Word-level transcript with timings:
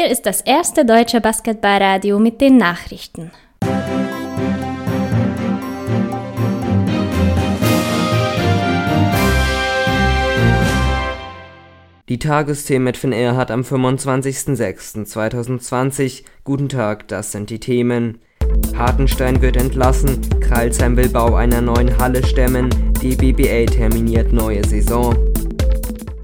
hier 0.00 0.10
ist 0.10 0.24
das 0.24 0.40
erste 0.40 0.86
deutsche 0.86 1.20
Basketballradio 1.20 2.18
mit 2.18 2.40
den 2.40 2.56
Nachrichten. 2.56 3.30
Die 12.08 12.18
Tagesthemen 12.18 12.84
mit 12.84 12.96
Finn 12.96 13.12
Erhardt 13.12 13.50
am 13.50 13.60
25.06.2020. 13.60 16.24
Guten 16.44 16.70
Tag, 16.70 17.08
das 17.08 17.32
sind 17.32 17.50
die 17.50 17.60
Themen. 17.60 18.22
Hartenstein 18.74 19.42
wird 19.42 19.58
entlassen, 19.58 20.22
Kreilsheim 20.40 20.96
will 20.96 21.10
Bau 21.10 21.34
einer 21.34 21.60
neuen 21.60 21.98
Halle 21.98 22.24
stemmen, 22.24 22.70
die 23.02 23.16
BBA 23.16 23.66
terminiert 23.66 24.32
neue 24.32 24.66
Saison. 24.66 25.29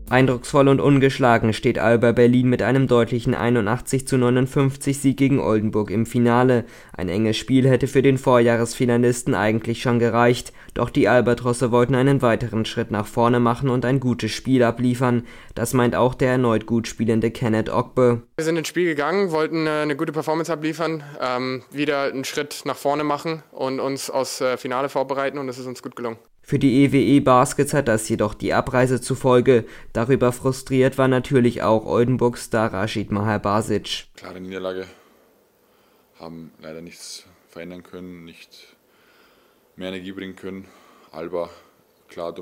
Eindrucksvoll 0.08 0.68
und 0.68 0.80
ungeschlagen 0.80 1.52
steht 1.52 1.80
Alba 1.80 2.12
Berlin 2.12 2.48
mit 2.48 2.62
einem 2.62 2.86
deutlichen 2.86 3.34
81 3.34 4.06
zu 4.06 4.16
59 4.16 5.00
Sieg 5.00 5.16
gegen 5.16 5.40
Oldenburg 5.40 5.90
im 5.90 6.06
Finale. 6.06 6.64
Ein 6.96 7.08
enges 7.08 7.36
Spiel 7.36 7.68
hätte 7.68 7.88
für 7.88 8.02
den 8.02 8.16
Vorjahresfinalisten 8.16 9.34
eigentlich 9.34 9.82
schon 9.82 9.98
gereicht, 9.98 10.52
doch 10.74 10.90
die 10.90 11.08
Albatrosse 11.08 11.72
wollten 11.72 11.96
einen 11.96 12.22
weiteren 12.22 12.64
Schritt 12.64 12.92
nach 12.92 13.06
vorne 13.06 13.40
machen 13.40 13.68
und 13.68 13.84
ein 13.84 13.98
gutes 13.98 14.30
Spiel 14.30 14.62
abliefern. 14.62 15.24
Das 15.56 15.74
meint 15.74 15.96
auch 15.96 16.14
der 16.14 16.30
erneut 16.30 16.66
gut 16.66 16.86
spielende 16.86 17.32
Kenneth 17.32 17.68
Ogbe. 17.68 18.22
Wir 18.36 18.44
sind 18.44 18.56
ins 18.56 18.68
Spiel 18.68 18.84
gegangen, 18.84 19.32
wollten 19.32 19.66
äh, 19.66 19.70
eine 19.70 19.96
gute 19.96 20.12
Performance 20.12 20.52
abliefern, 20.52 21.02
ähm, 21.20 21.64
wieder 21.72 22.04
einen 22.04 22.24
Schritt 22.24 22.62
nach 22.64 22.76
vorne 22.76 23.02
machen 23.02 23.42
und 23.50 23.80
uns 23.80 24.08
aufs 24.08 24.40
äh, 24.40 24.56
Finale 24.56 24.88
vorbereiten 24.88 25.38
und 25.38 25.48
es 25.48 25.58
ist 25.58 25.66
uns 25.66 25.82
gut 25.82 25.96
gelungen. 25.96 26.18
Für 26.48 26.60
die 26.60 26.84
EWE 26.84 27.20
Baskets 27.22 27.74
hat 27.74 27.88
das 27.88 28.08
jedoch 28.08 28.32
die 28.32 28.54
Abreise 28.54 29.00
zufolge. 29.00 29.64
Darüber 29.92 30.30
frustriert 30.30 30.96
war 30.96 31.08
natürlich 31.08 31.64
auch 31.64 31.84
Oldenburgs 31.84 32.44
Star 32.44 32.72
Rashid 32.72 33.10
Mahar 33.10 33.40
Basic. 33.40 34.06
Klare 34.14 34.40
Niederlage, 34.40 34.86
haben 36.20 36.52
leider 36.62 36.82
nichts 36.82 37.26
verändern 37.48 37.82
können, 37.82 38.24
nicht 38.24 38.76
mehr 39.74 39.88
Energie 39.88 40.12
bringen 40.12 40.36
können. 40.36 40.68
Alba 41.10 41.50
klar 42.06 42.32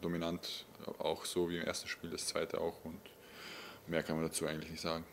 dominant, 0.00 0.64
auch 0.98 1.26
so 1.26 1.50
wie 1.50 1.58
im 1.58 1.64
ersten 1.64 1.88
Spiel, 1.88 2.08
das 2.08 2.26
zweite 2.26 2.62
auch 2.62 2.82
und 2.82 2.98
mehr 3.88 4.02
kann 4.04 4.16
man 4.16 4.24
dazu 4.24 4.46
eigentlich 4.46 4.70
nicht 4.70 4.80
sagen. 4.80 5.04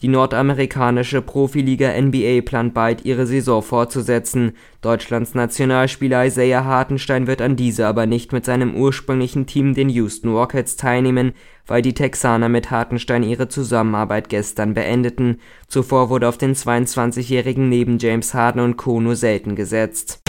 Die 0.00 0.06
nordamerikanische 0.06 1.22
Profiliga 1.22 1.90
NBA 2.00 2.42
plant 2.42 2.72
bald 2.72 3.04
ihre 3.04 3.26
Saison 3.26 3.62
fortzusetzen. 3.62 4.52
Deutschlands 4.80 5.34
Nationalspieler 5.34 6.26
Isaiah 6.26 6.64
Hartenstein 6.64 7.26
wird 7.26 7.42
an 7.42 7.56
dieser 7.56 7.88
aber 7.88 8.06
nicht 8.06 8.32
mit 8.32 8.44
seinem 8.44 8.76
ursprünglichen 8.76 9.46
Team 9.46 9.74
den 9.74 9.88
Houston 9.88 10.28
Rockets 10.28 10.76
teilnehmen, 10.76 11.32
weil 11.66 11.82
die 11.82 11.94
Texaner 11.94 12.48
mit 12.48 12.70
Hartenstein 12.70 13.24
ihre 13.24 13.48
Zusammenarbeit 13.48 14.28
gestern 14.28 14.72
beendeten. 14.72 15.40
Zuvor 15.66 16.10
wurde 16.10 16.28
auf 16.28 16.38
den 16.38 16.54
22-Jährigen 16.54 17.68
neben 17.68 17.98
James 17.98 18.34
Harden 18.34 18.60
und 18.60 18.76
Co. 18.76 19.00
nur 19.00 19.16
selten 19.16 19.56
gesetzt 19.56 20.22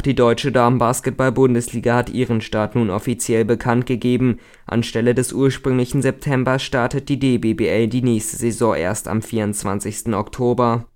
auch 0.00 0.02
die 0.02 0.14
deutsche 0.14 0.50
Damenbasketball-Bundesliga 0.50 1.94
hat 1.94 2.08
ihren 2.08 2.40
Start 2.40 2.74
nun 2.74 2.88
offiziell 2.88 3.44
bekannt 3.44 3.84
gegeben. 3.84 4.38
Anstelle 4.64 5.14
des 5.14 5.34
ursprünglichen 5.34 6.00
Septembers 6.00 6.62
startet 6.62 7.10
die 7.10 7.18
DBBL 7.18 7.86
die 7.86 8.00
nächste 8.00 8.38
Saison 8.38 8.74
erst 8.74 9.08
am 9.08 9.20
24. 9.20 10.14
Oktober. 10.14 10.86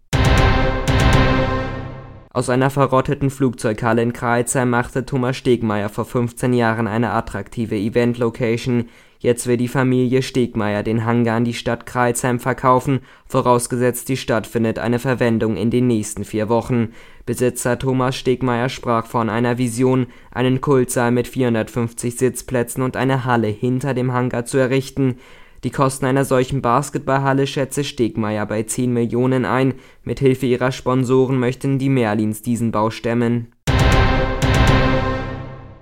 Aus 2.34 2.50
einer 2.50 2.68
verrotteten 2.68 3.30
Flugzeughalle 3.30 4.02
in 4.02 4.12
Kreilsheim 4.12 4.68
machte 4.68 5.06
Thomas 5.06 5.36
Stegmeier 5.36 5.88
vor 5.88 6.04
15 6.04 6.52
Jahren 6.52 6.88
eine 6.88 7.12
attraktive 7.12 7.76
Event-Location. 7.76 8.86
Jetzt 9.20 9.46
will 9.46 9.56
die 9.56 9.68
Familie 9.68 10.20
Stegmeier 10.20 10.82
den 10.82 11.04
Hangar 11.04 11.36
an 11.36 11.44
die 11.44 11.54
Stadt 11.54 11.86
Kreilsheim 11.86 12.40
verkaufen, 12.40 13.02
vorausgesetzt 13.28 14.08
die 14.08 14.16
Stadt 14.16 14.48
findet 14.48 14.80
eine 14.80 14.98
Verwendung 14.98 15.56
in 15.56 15.70
den 15.70 15.86
nächsten 15.86 16.24
vier 16.24 16.48
Wochen. 16.48 16.88
Besitzer 17.24 17.78
Thomas 17.78 18.16
Stegmeier 18.16 18.68
sprach 18.68 19.06
von 19.06 19.30
einer 19.30 19.56
Vision, 19.56 20.08
einen 20.32 20.60
Kultsaal 20.60 21.12
mit 21.12 21.28
450 21.28 22.16
Sitzplätzen 22.16 22.82
und 22.82 22.96
eine 22.96 23.24
Halle 23.24 23.46
hinter 23.46 23.94
dem 23.94 24.12
Hangar 24.12 24.44
zu 24.44 24.58
errichten. 24.58 25.20
Die 25.64 25.70
Kosten 25.70 26.04
einer 26.04 26.26
solchen 26.26 26.60
Basketballhalle 26.60 27.46
schätze 27.46 27.84
Stegmeier 27.84 28.44
bei 28.44 28.62
10 28.62 28.92
Millionen 28.92 29.46
ein. 29.46 29.74
Mit 30.04 30.20
Hilfe 30.20 30.44
ihrer 30.44 30.72
Sponsoren 30.72 31.38
möchten 31.38 31.78
die 31.78 31.88
Merlins 31.88 32.42
diesen 32.42 32.70
Bau 32.70 32.90
stemmen 32.90 33.53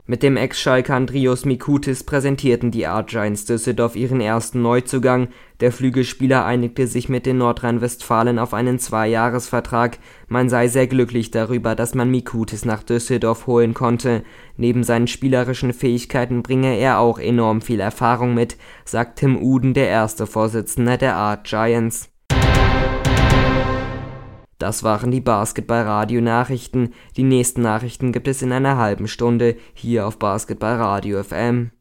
mit 0.05 0.25
dem 0.25 0.37
Ex-Schalker 0.37 0.95
Andrius 0.97 1.45
Mikutis 1.45 2.03
präsentierten 2.03 2.73
die 2.73 2.89
Art 2.89 3.09
Giants 3.09 3.45
Düsseldorf 3.45 3.95
ihren 3.95 4.21
ersten 4.21 4.61
Neuzugang. 4.61 5.29
Der 5.61 5.71
Flügelspieler 5.71 6.45
einigte 6.45 6.89
sich 6.89 7.09
mit 7.09 7.25
den 7.25 7.39
Nordrhein-Westfalen 7.39 8.41
auf 8.41 8.53
einen 8.53 8.81
Zweijahresvertrag. 8.81 9.99
Man 10.27 10.49
sei 10.49 10.67
sehr 10.67 10.89
glücklich 10.89 11.31
darüber, 11.31 11.77
dass 11.77 11.95
man 11.95 12.11
Mikutis 12.11 12.65
nach 12.65 12.83
Düsseldorf 12.83 13.47
holen 13.47 13.75
konnte. 13.75 14.25
Neben 14.57 14.83
seinen 14.83 15.07
spielerischen 15.07 15.73
Fähigkeiten 15.73 16.43
bringe 16.43 16.77
er 16.77 16.99
auch 16.99 17.21
enorm 17.21 17.61
viel 17.63 17.79
Erfahrung 17.79 18.35
mit, 18.35 18.57
sagt 18.85 19.21
Tim 19.21 19.41
Uden, 19.41 19.73
der 19.73 19.89
erste 19.89 20.27
Vorsitzende 20.27 20.99
der 20.99 21.15
Art 21.15 21.45
Giants 21.45 22.12
das 24.63 24.85
waren 24.85 25.11
die 25.11 25.21
Basketball-Radio-Nachrichten. 25.21 26.95
Die 27.17 27.25
nächsten 27.25 27.63
Nachrichten 27.63 28.13
gibt 28.13 28.29
es 28.29 28.43
in 28.43 28.53
einer 28.53 28.77
halben 28.77 29.09
Stunde 29.09 29.57
hier 29.75 30.07
auf 30.07 30.21
Basketball 30.21 30.77
Radio 30.77 31.21
FM. 31.25 31.73